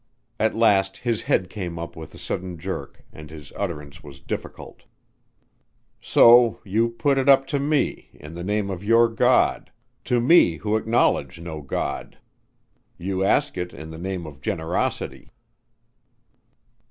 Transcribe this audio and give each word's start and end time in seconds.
At 0.39 0.55
last 0.55 0.97
his 0.97 1.21
head 1.21 1.47
came 1.47 1.77
up 1.77 1.95
with 1.95 2.15
a 2.15 2.17
sudden 2.17 2.57
jerk 2.57 3.03
and 3.13 3.29
his 3.29 3.53
utterance 3.55 4.01
was 4.01 4.19
difficult. 4.19 4.81
"So 6.01 6.59
you 6.63 6.89
put 6.89 7.19
it 7.19 7.29
up 7.29 7.45
to 7.53 7.59
me, 7.59 8.09
in 8.13 8.33
the 8.33 8.43
name 8.43 8.71
of 8.71 8.83
your 8.83 9.07
God: 9.07 9.71
to 10.05 10.19
me 10.19 10.55
who 10.57 10.75
acknowledge 10.75 11.39
no 11.39 11.61
God. 11.61 12.17
You 12.97 13.23
ask 13.23 13.59
it 13.59 13.75
in 13.75 13.91
the 13.91 13.99
name 13.99 14.25
of 14.25 14.41
generosity." 14.41 15.29